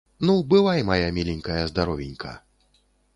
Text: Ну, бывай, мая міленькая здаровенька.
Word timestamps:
Ну, 0.27 0.35
бывай, 0.53 0.81
мая 0.87 1.11
міленькая 1.17 1.59
здаровенька. 1.73 2.33